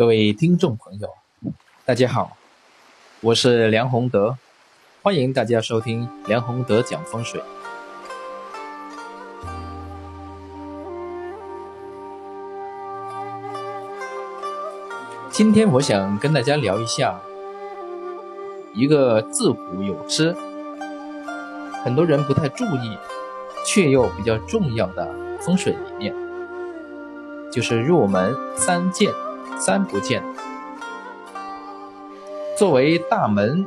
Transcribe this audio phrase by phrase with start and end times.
[0.00, 1.10] 各位听众朋友，
[1.84, 2.34] 大家好，
[3.20, 4.38] 我是梁宏德，
[5.02, 7.38] 欢迎大家收听梁宏德讲风水。
[15.30, 17.20] 今天我想跟大家聊一下
[18.72, 20.34] 一个自古有之，
[21.84, 22.96] 很多人不太注意，
[23.66, 25.06] 却又比较重要的
[25.42, 26.14] 风水理念，
[27.52, 29.12] 就是入门三见。
[29.60, 30.22] 三不见。
[32.56, 33.66] 作为大门，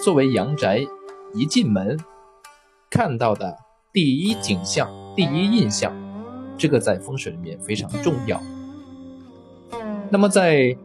[0.00, 0.86] 作为阳宅，
[1.34, 1.98] 一进门
[2.88, 3.56] 看到的
[3.92, 5.92] 第一景象、第一印象，
[6.56, 8.40] 这个在风水里面非常重要。
[10.08, 10.76] 那么在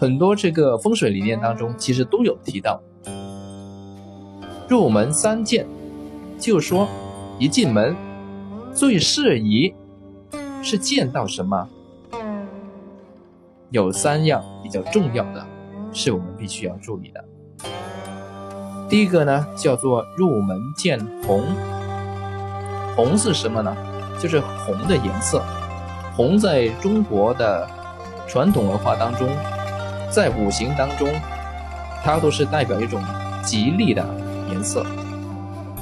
[0.00, 2.82] 很多这个风水理念当中，其实都有提到
[4.68, 5.64] 入门三见，
[6.40, 6.88] 就说
[7.38, 7.94] 一进门
[8.74, 9.72] 最适宜
[10.60, 11.68] 是见到什么？
[13.72, 15.42] 有三样比较重要的，
[15.94, 17.24] 是我们必须要注意的。
[18.86, 21.42] 第一个呢，叫做入门见红。
[22.94, 23.74] 红是什么呢？
[24.20, 25.42] 就是红的颜色。
[26.14, 27.66] 红在中国的
[28.28, 29.26] 传统文化当中，
[30.10, 31.08] 在五行当中，
[32.04, 33.02] 它都是代表一种
[33.42, 34.04] 吉利的
[34.50, 34.84] 颜色。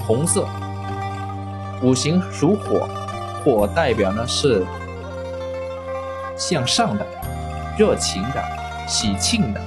[0.06, 0.46] 红色，
[1.82, 2.88] 五行属火，
[3.42, 4.64] 火代表呢是
[6.36, 7.04] 向上的。
[7.80, 8.44] 热情的、
[8.86, 9.60] 喜庆的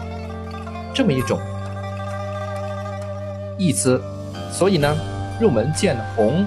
[0.93, 1.39] 这么一种
[3.57, 3.99] 意思，
[4.51, 4.95] 所以呢，
[5.41, 6.45] 入门见红，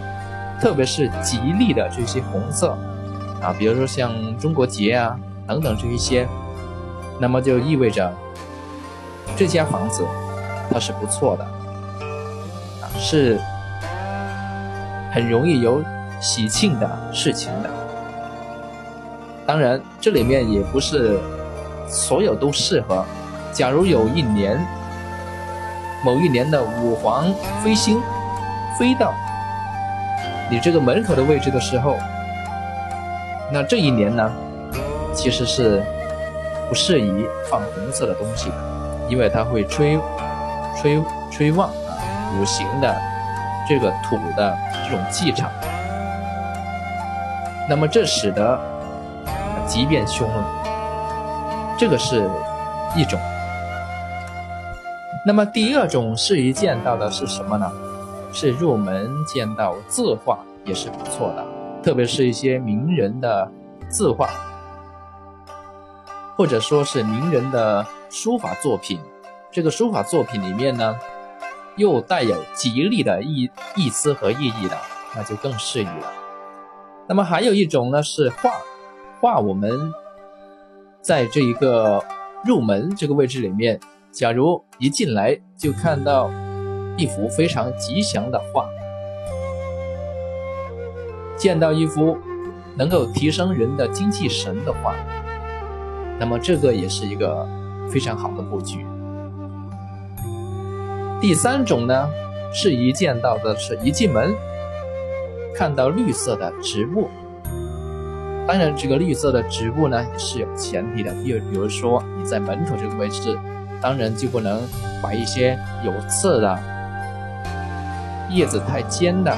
[0.61, 2.78] 特别是吉利的这些红色
[3.42, 6.28] 啊，比如说像中国结啊等等这一些，
[7.19, 8.12] 那么就意味着
[9.36, 10.06] 这家房子
[10.70, 11.45] 它是不错的，
[12.97, 13.41] 是
[15.12, 15.83] 很容易有
[16.20, 17.69] 喜庆的事情的。
[19.45, 21.19] 当然，这里面也不是。
[21.89, 23.05] 所有都适合。
[23.52, 24.58] 假如有一年，
[26.05, 27.33] 某一年的五黄
[27.64, 28.01] 飞星
[28.79, 29.14] 飞到
[30.51, 31.96] 你这个门口的位置的时候，
[33.51, 34.30] 那这一年呢，
[35.14, 35.83] 其实是
[36.69, 38.55] 不适宜放红色的东西的，
[39.08, 39.98] 因为它会吹
[40.80, 41.96] 吹吹旺啊
[42.39, 42.95] 五行的
[43.69, 45.51] 这个土的这种气场。
[47.69, 48.61] 那么这使得
[49.67, 50.65] 即便凶了。
[51.79, 52.27] 这个是
[52.97, 53.20] 一种，
[55.27, 57.70] 那么第二种适宜见到的是什么呢？
[58.33, 61.47] 是入门见到字画也是不错的，
[61.83, 63.47] 特别是一些名人的
[63.91, 64.31] 字画，
[66.35, 68.98] 或者说是名人的书法作品。
[69.51, 70.97] 这个书法作品里面呢，
[71.77, 74.79] 又带有吉利的意意思和意义的，
[75.14, 76.11] 那就更适宜了。
[77.07, 78.51] 那么还有一种呢是画，
[79.20, 79.93] 画我们。
[81.06, 82.02] 在这一个
[82.44, 83.78] 入门这个位置里面，
[84.11, 86.28] 假如一进来就看到
[86.96, 88.68] 一幅非常吉祥的画，
[91.36, 92.18] 见到一幅
[92.77, 94.96] 能够提升人的精气神的画，
[96.18, 97.48] 那么这个也是一个
[97.89, 98.84] 非常好的布局。
[101.20, 102.08] 第三种呢，
[102.52, 104.34] 是一见到的是一进门
[105.55, 107.08] 看到绿色的植物。
[108.46, 113.36] 当然，这个绿色的植物呢也是有前提的，比如比如说你在门口这个位置，
[113.80, 114.62] 当然就不能
[115.02, 116.58] 摆一些有刺的、
[118.30, 119.36] 叶子太尖的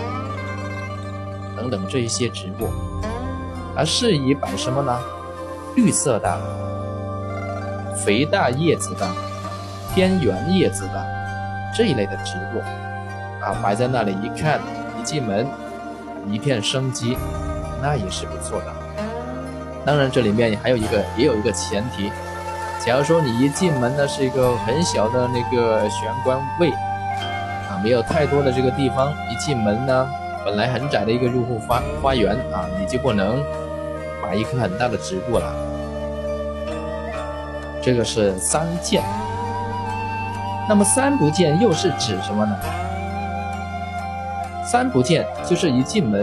[1.57, 2.69] 等等这一些植物，
[3.75, 5.01] 而适宜摆什么呢？
[5.75, 6.39] 绿色的、
[7.97, 9.09] 肥大叶子的、
[9.95, 11.07] 偏圆叶子的
[11.75, 12.61] 这一类的植物
[13.43, 14.61] 啊，摆在那里一看，
[15.01, 15.47] 一进门
[16.29, 17.17] 一片生机，
[17.81, 18.88] 那也是不错的。
[19.85, 22.11] 当然，这里面还有一个，也有一个前提。
[22.85, 30.09] 假如说你一进门呢是一个很小的那个玄关位，啊，没有太多的这个地方，一进门呢，
[30.45, 33.43] 本来很窄的一个入户花花园啊，你就不能
[34.23, 35.53] 把一棵很大的植物了。
[37.83, 39.03] 这个是三见。
[40.69, 42.57] 那么三不见又是指什么呢？
[44.65, 46.23] 三不见就是一进门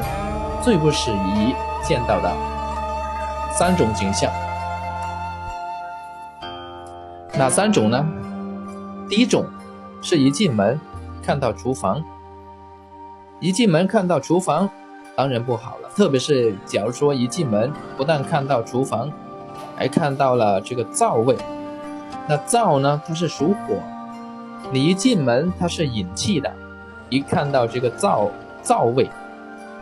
[0.62, 2.32] 最不适宜见到的。
[3.58, 4.30] 三种景象，
[7.38, 8.06] 哪三种呢？
[9.10, 9.46] 第一种
[10.02, 10.78] 是一进门
[11.24, 12.04] 看到厨房，
[13.40, 14.70] 一进门看到厨房，
[15.16, 15.90] 当然不好了。
[15.96, 19.10] 特别是假如说一进门不但看到厨房，
[19.78, 21.38] 还看到了这个灶位，
[22.28, 23.76] 那灶呢它是属火，
[24.74, 26.52] 你一进门它是引气的，
[27.10, 28.30] 一看到这个灶
[28.62, 29.10] 灶位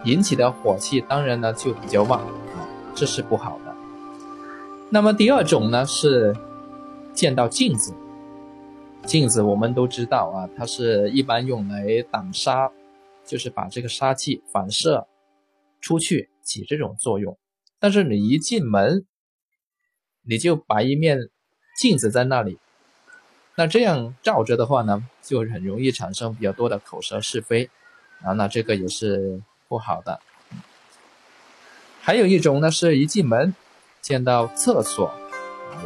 [0.04, 2.22] 引起的火气，当然呢就比较旺，
[2.94, 3.58] 这是不好。
[4.94, 6.36] 那么第二种呢是
[7.16, 7.96] 见到镜子，
[9.08, 12.72] 镜子我们都知道啊，它是一般用来挡杀，
[13.26, 15.08] 就是把这个杀气反射
[15.82, 17.36] 出去，起这种作用。
[17.80, 19.04] 但是你一进门，
[20.22, 21.18] 你就摆一面
[21.76, 22.60] 镜子在那里，
[23.56, 27.68] 那这样照着的话呢，就很容易产生比较多的口舌是非
[28.22, 30.20] 啊，那这个也是不好的。
[32.00, 33.56] 还有一种呢，是一进门
[34.04, 35.10] 见到厕所，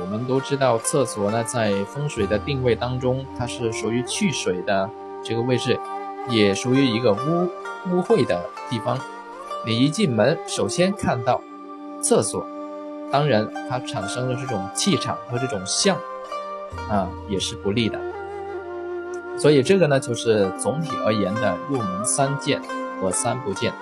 [0.02, 4.90] 我们都知道厕所呢在风水的定位当中，它是属于去水的
[5.24, 5.80] 这个位置，
[6.28, 7.48] 也属于一个污
[7.92, 9.00] 污秽的地方。
[9.68, 11.40] 你一进门，首先看到。
[12.00, 12.46] 厕所，
[13.12, 15.98] 当然它产生的这种气场和这种相，
[16.90, 18.00] 啊，也是不利的。
[19.38, 22.62] 所以这个呢，就是总体而言的入门三见
[23.02, 23.74] 和三不见。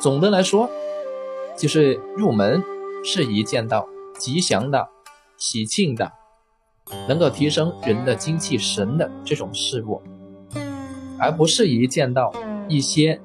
[0.00, 0.70] 总的来说，
[1.56, 2.62] 就是入门
[3.04, 3.86] 是一见到
[4.18, 4.88] 吉祥的、
[5.36, 6.12] 喜庆的，
[7.08, 10.02] 能够提升人的精气神的这种事物，
[11.18, 12.32] 而不是一见到
[12.68, 13.20] 一些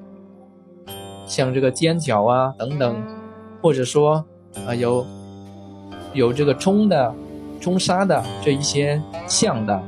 [1.26, 3.02] 像这个尖角啊等等。
[3.62, 4.22] 或者说，
[4.66, 5.06] 啊有
[6.12, 7.14] 有这个冲的、
[7.62, 9.82] 冲杀的这一些像的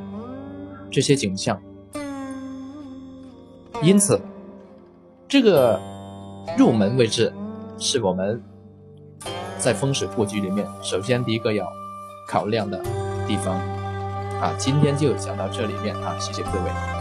[0.90, 1.60] 这些景象，
[3.82, 4.18] 因此，
[5.28, 5.78] 这个
[6.56, 7.30] 入门位置
[7.78, 8.42] 是我们
[9.58, 11.70] 在风水布局里面首先第一个要
[12.26, 12.80] 考量的
[13.26, 13.58] 地方。
[14.40, 16.95] 啊，今天就讲到这里面啊，谢谢各位。